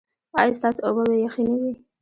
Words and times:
ایا 0.39 0.57
ستاسو 0.57 0.79
اوبه 0.87 1.03
به 1.09 1.15
یخې 1.25 1.43
نه 1.51 1.57
وي؟ 1.61 1.73